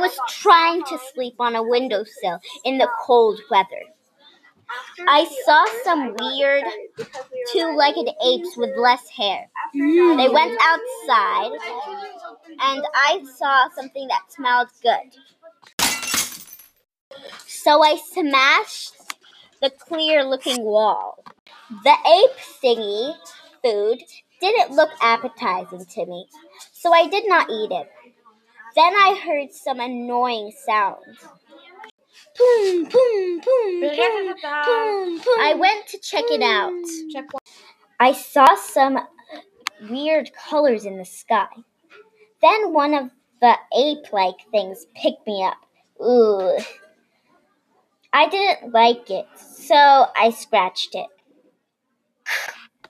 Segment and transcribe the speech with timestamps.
[0.00, 3.84] Was trying to sleep on a windowsill in the cold weather.
[5.06, 6.64] I saw some weird
[7.52, 9.50] two legged apes with less hair.
[9.74, 11.52] They went outside,
[12.60, 15.18] and I saw something that smelled good.
[17.46, 18.94] So I smashed
[19.60, 21.22] the clear looking wall.
[21.84, 23.14] The ape thingy
[23.62, 24.02] food
[24.40, 26.26] didn't look appetizing to me,
[26.72, 27.90] so I did not eat it.
[28.76, 31.18] Then I heard some annoying sounds.
[32.38, 35.40] Boom, boom, boom, boom, boom, boom.
[35.40, 36.72] I went to check it out.
[37.98, 38.98] I saw some
[39.88, 41.48] weird colors in the sky.
[42.42, 43.10] Then one of
[43.40, 45.58] the ape like things picked me up.
[46.02, 46.58] Ooh.
[48.12, 51.06] I didn't like it, so I scratched it.